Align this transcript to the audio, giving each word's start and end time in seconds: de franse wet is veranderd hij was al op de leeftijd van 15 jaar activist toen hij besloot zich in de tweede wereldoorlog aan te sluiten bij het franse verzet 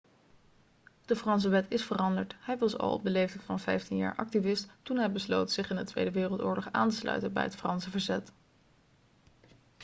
de 1.05 1.15
franse 1.15 1.49
wet 1.49 1.65
is 1.69 1.83
veranderd 1.83 2.35
hij 2.39 2.57
was 2.57 2.77
al 2.77 2.93
op 2.93 3.03
de 3.03 3.09
leeftijd 3.09 3.43
van 3.43 3.59
15 3.59 3.97
jaar 3.97 4.15
activist 4.15 4.69
toen 4.81 4.97
hij 4.97 5.11
besloot 5.11 5.51
zich 5.51 5.69
in 5.69 5.75
de 5.75 5.83
tweede 5.83 6.11
wereldoorlog 6.11 6.67
aan 6.71 6.89
te 6.89 6.95
sluiten 6.95 7.33
bij 7.33 7.43
het 7.43 7.55
franse 7.55 7.89
verzet 7.89 8.31